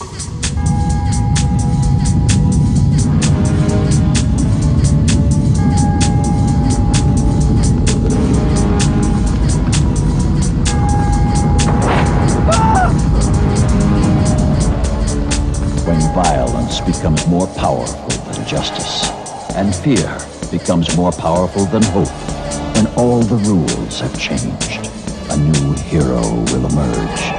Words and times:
When 0.00 0.06
violence 16.14 16.80
becomes 16.80 17.26
more 17.26 17.48
powerful 17.56 18.08
than 18.08 18.46
justice, 18.46 19.10
and 19.56 19.74
fear 19.74 20.16
becomes 20.52 20.96
more 20.96 21.10
powerful 21.10 21.64
than 21.64 21.82
hope, 21.82 22.06
when 22.76 22.86
all 22.94 23.22
the 23.22 23.34
rules 23.48 23.98
have 23.98 24.16
changed, 24.16 24.92
a 25.30 25.36
new 25.36 25.72
hero 25.72 26.20
will 26.52 26.66
emerge. 26.66 27.38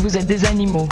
Vous 0.00 0.16
êtes 0.16 0.26
des 0.26 0.44
animaux. 0.44 0.88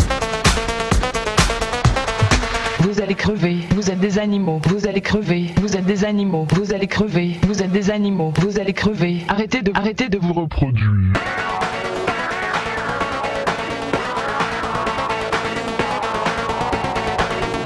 Vous 2.80 3.00
allez 3.00 3.14
crever, 3.14 3.58
vous 3.74 3.90
êtes 3.90 4.00
des 4.00 4.18
animaux, 4.18 4.60
vous 4.68 4.86
allez 4.86 5.00
crever, 5.00 5.54
vous 5.60 5.76
êtes 5.76 5.84
des 5.84 6.04
animaux, 6.04 6.46
vous 6.54 6.72
allez 6.72 6.86
crever, 6.86 7.38
vous 7.42 7.62
êtes 7.62 7.70
des 7.70 7.90
animaux, 7.90 8.32
vous 8.40 8.58
allez 8.58 8.72
crever, 8.72 9.24
arrêtez 9.28 9.62
de, 9.62 9.72
arrêtez 9.74 10.08
de 10.08 10.18
vous 10.18 10.32
reproduire. 10.32 10.90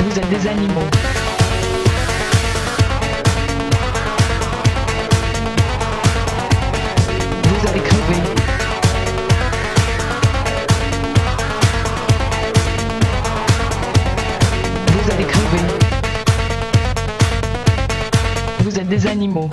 Vous 0.00 0.18
êtes 0.18 0.30
des 0.30 0.46
animaux. 0.46 1.09
les 19.00 19.06
animaux. 19.06 19.48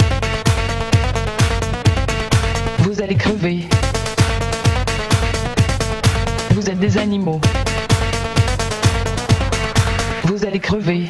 Vous 2.79 3.01
allez 3.01 3.15
crever. 3.15 3.67
Vous 6.51 6.69
êtes 6.69 6.79
des 6.79 6.97
animaux. 6.97 7.39
Vous 10.23 10.45
allez 10.45 10.59
crever. 10.59 11.09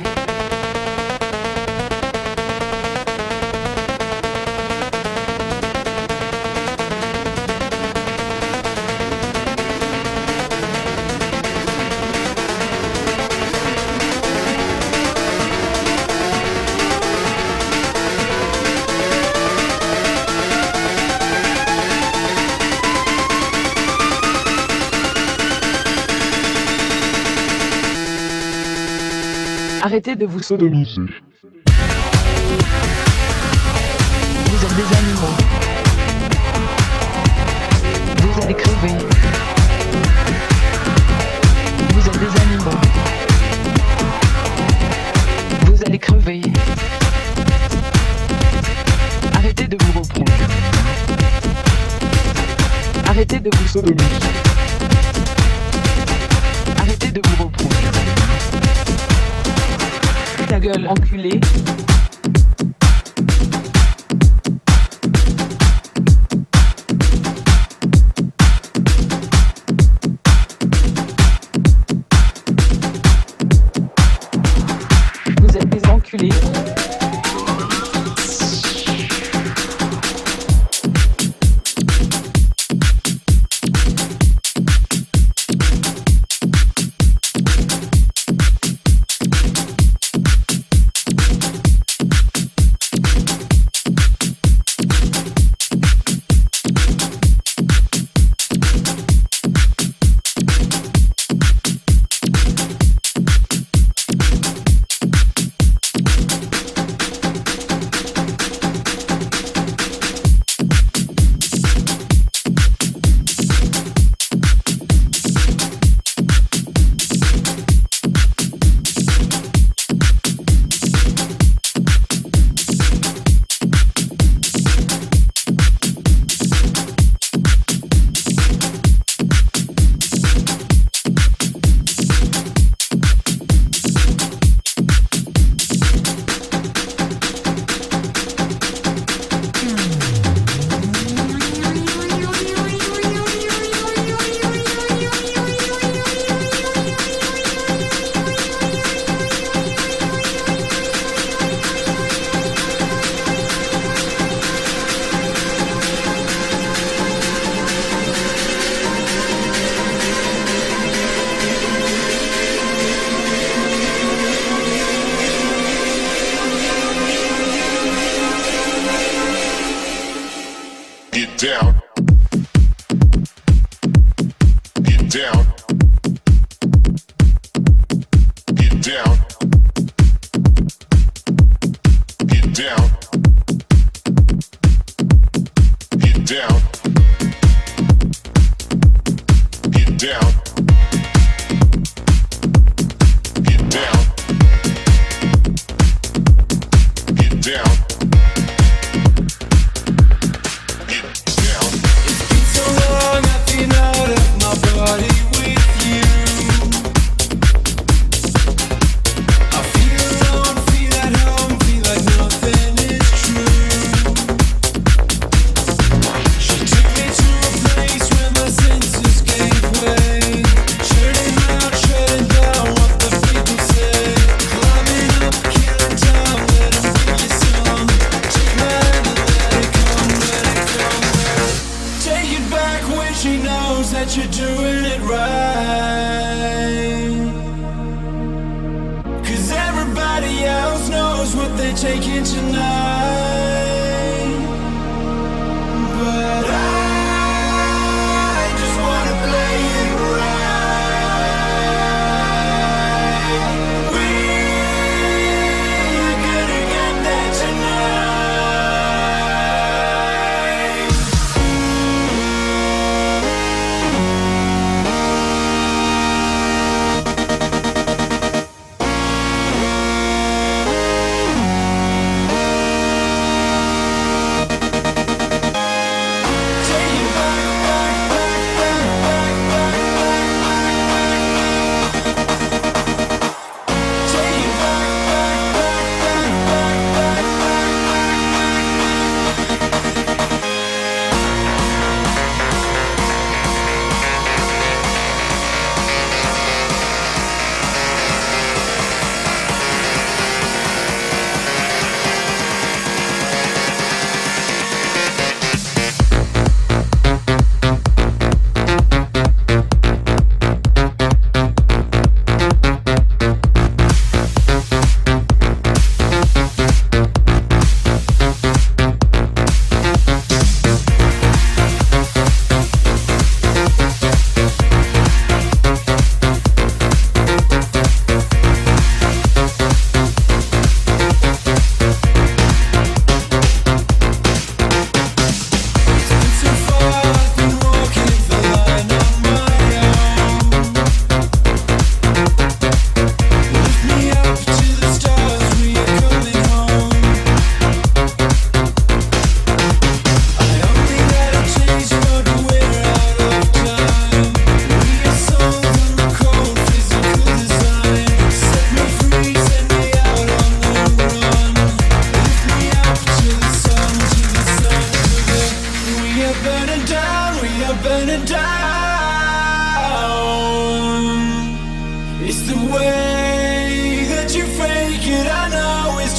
Arrêtez 29.88 30.18
de 30.18 30.26
vous 30.26 30.42
sodomiser. 30.42 31.00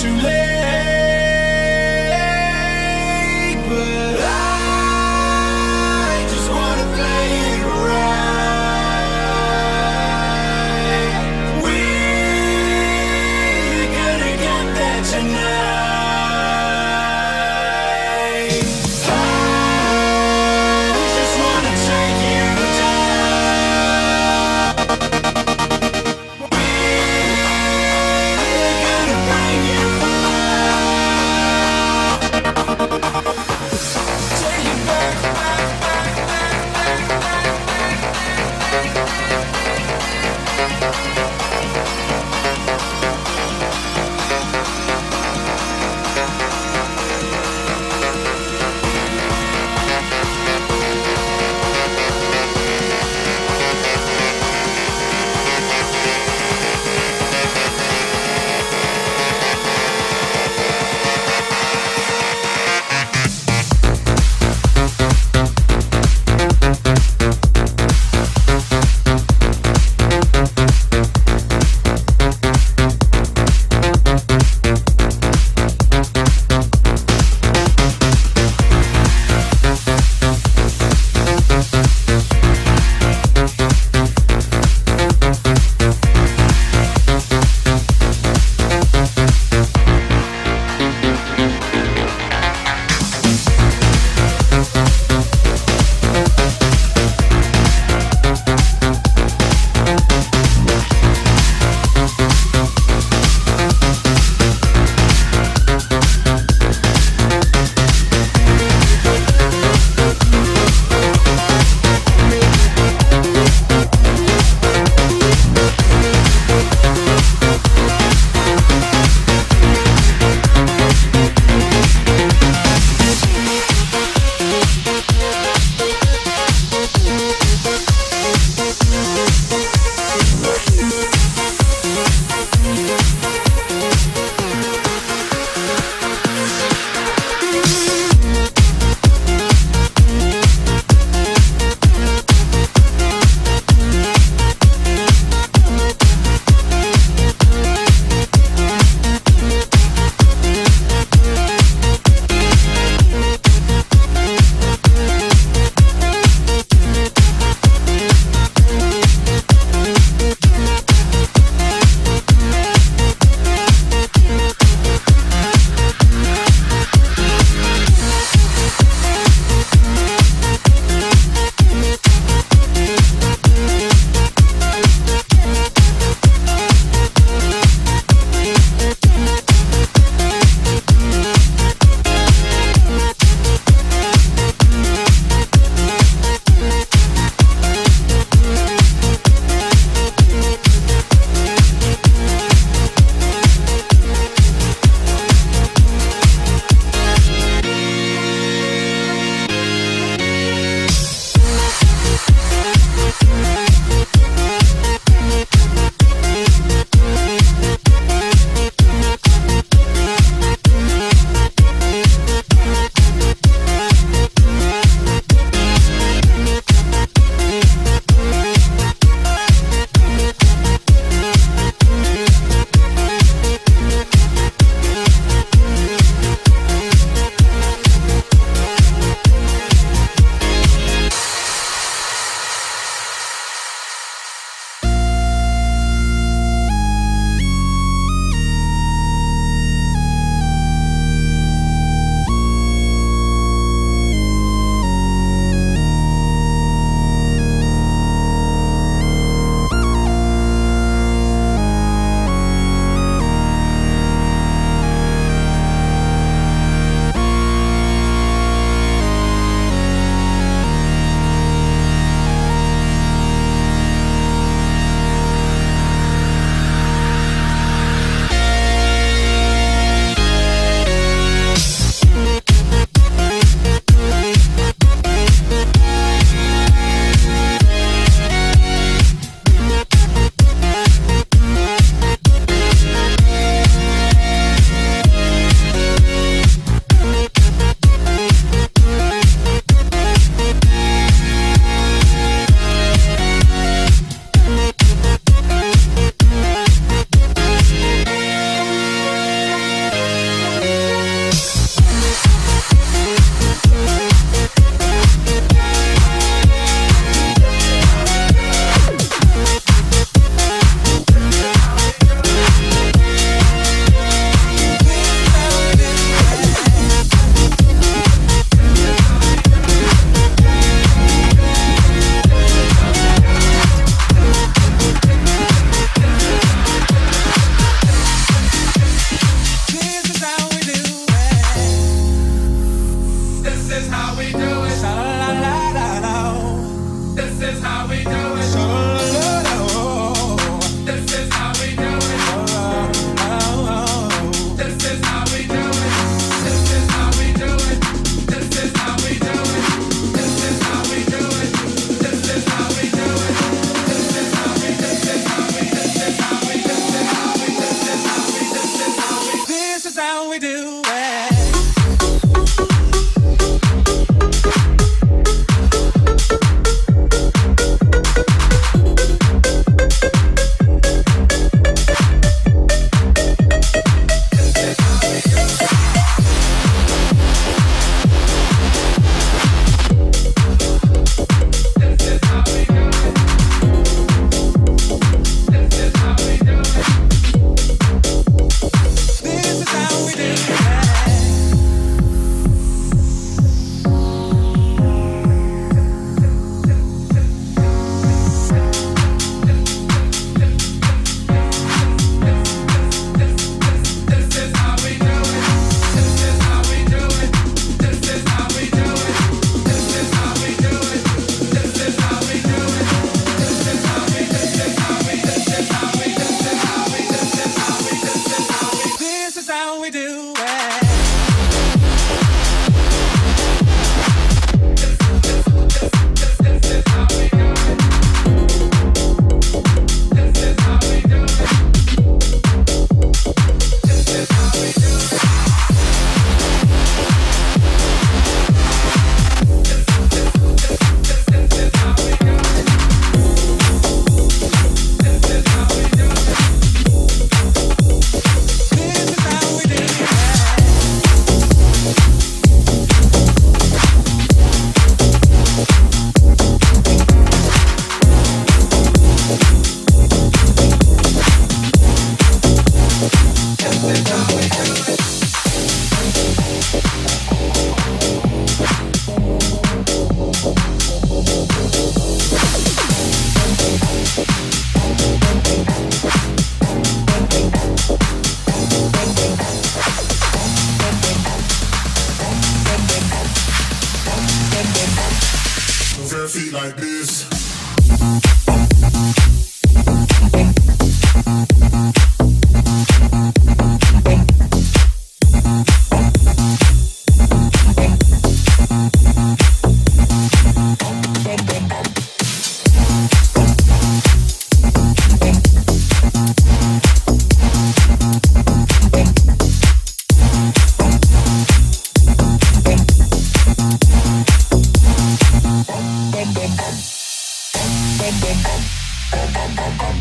too 0.01 0.15
late. 0.19 0.38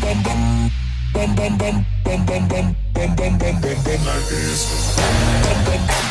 bum 0.08 0.22
bum 0.22 1.36
bum 1.36 1.36
bum 1.36 1.58
bum 1.58 2.24
bum 2.26 2.48
bum 2.48 2.74
bum 2.94 3.38
bum 3.38 3.60
bum 3.60 3.82
bum 3.84 4.06
like 4.06 4.28
this. 4.30 6.07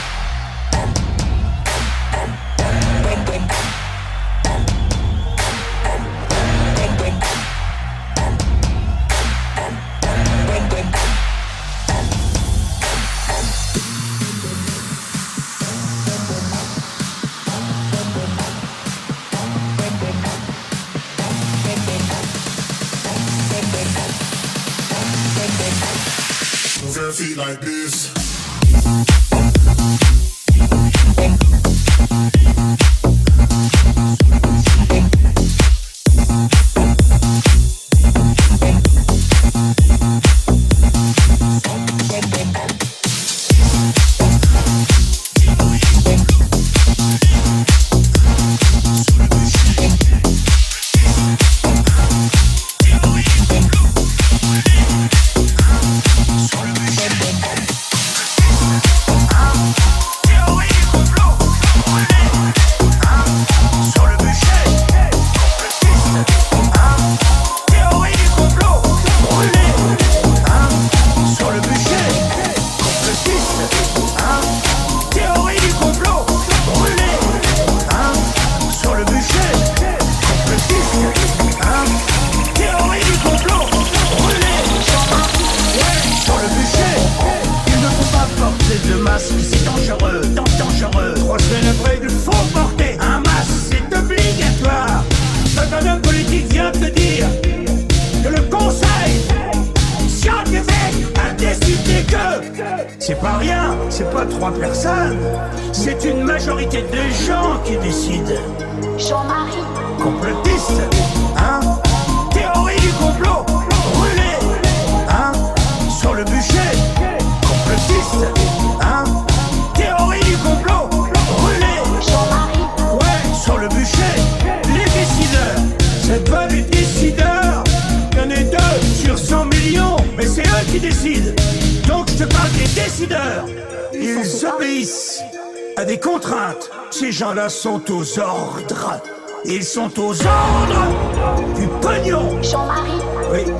gars 137.48 137.50
sont 137.50 137.82
aux 137.92 138.20
ordres. 138.20 139.00
Ils 139.46 139.64
sont 139.64 139.90
aux 140.00 140.12
ordres 140.12 141.56
du 141.56 141.66
pognon. 141.82 142.44
Jean-Marie, 142.44 143.02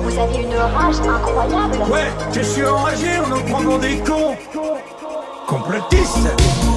vous 0.02 0.18
avez 0.18 0.42
une 0.42 0.54
rage 0.54 1.00
incroyable. 1.00 1.90
Ouais, 1.90 2.10
je 2.30 2.40
suis 2.42 2.66
enragé 2.66 3.18
en 3.18 3.28
nous 3.28 3.42
prenant 3.44 3.78
des 3.78 3.96
cons. 4.00 4.36
Complotistes. 5.46 6.67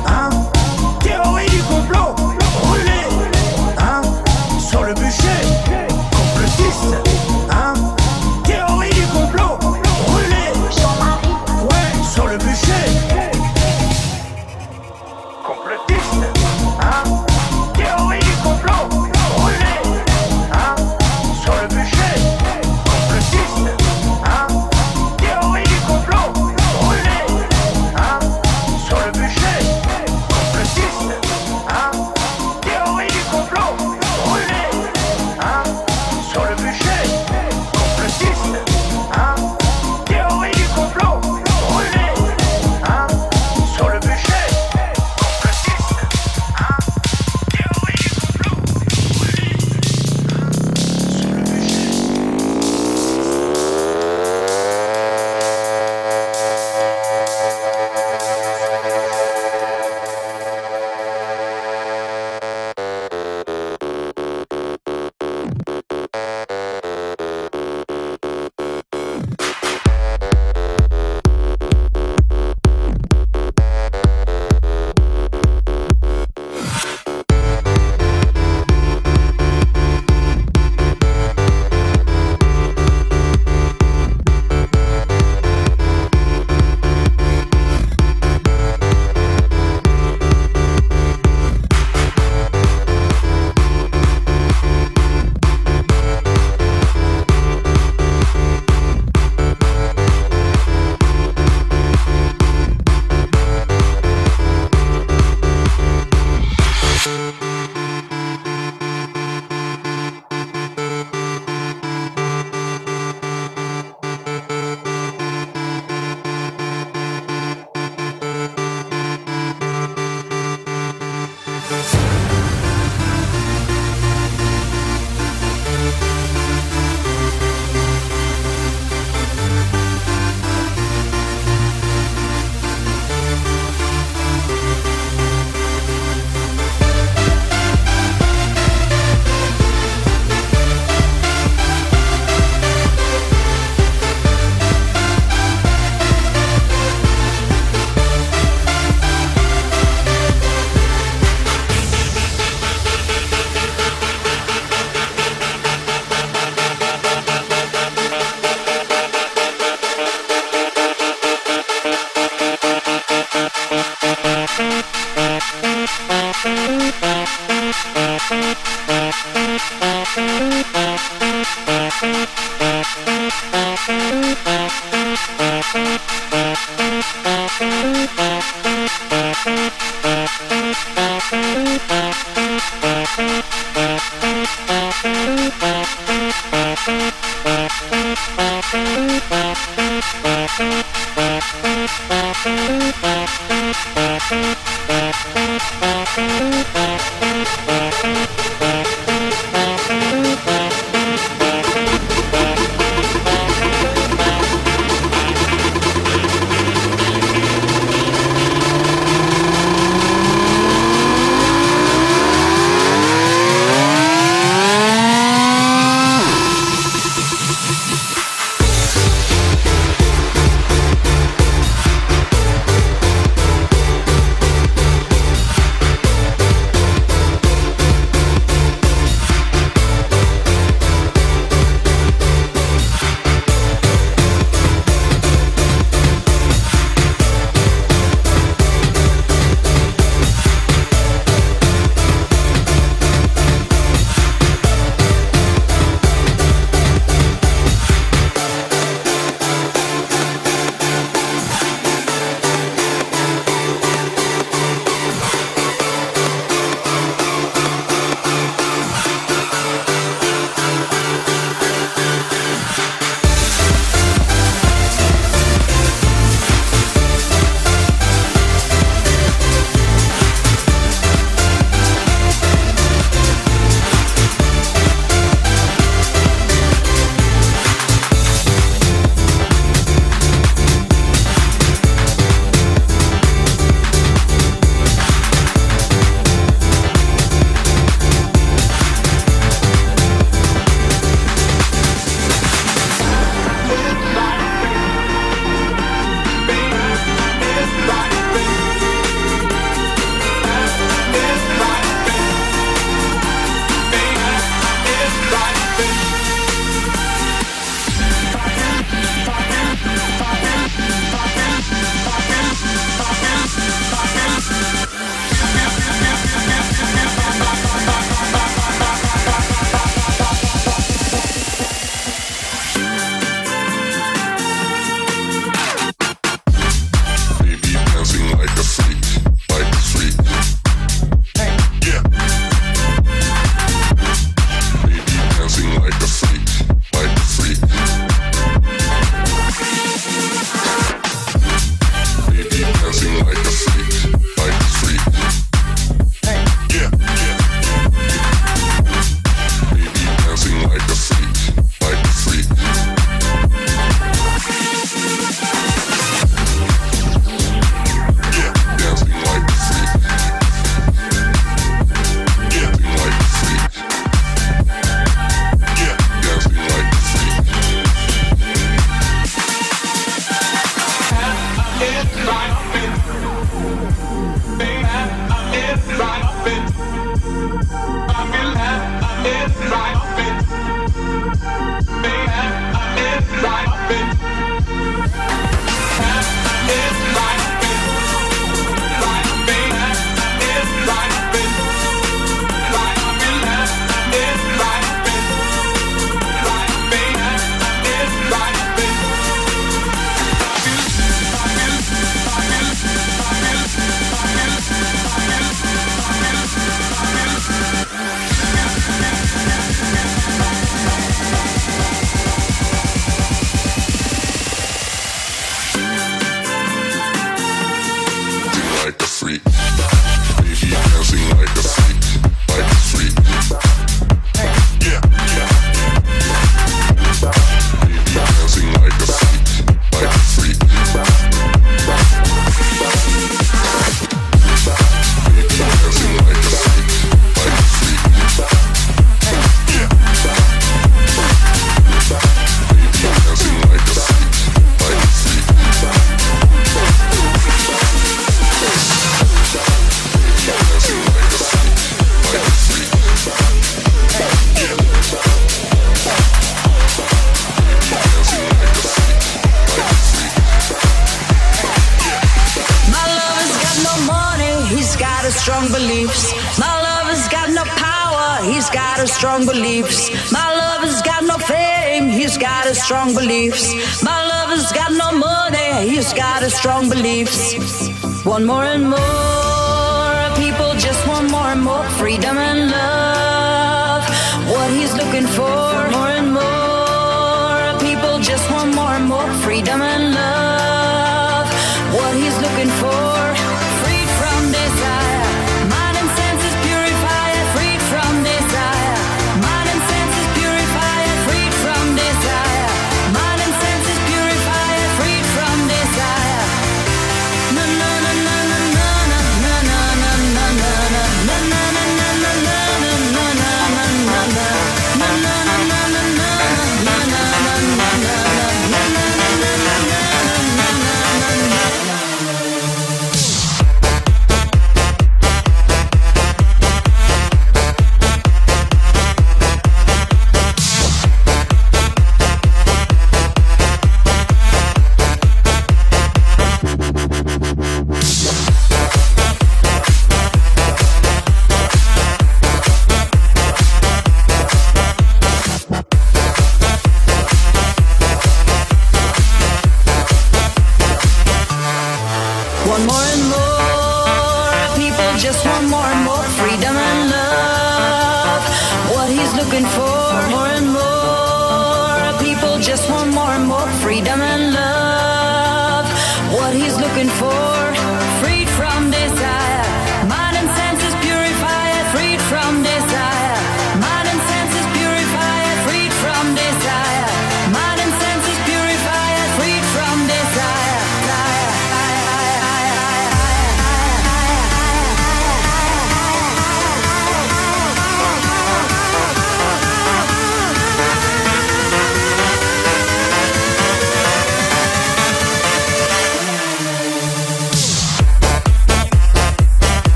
One 478.24 478.46
more 478.46 478.64
and 478.64 478.88
more 478.88 479.11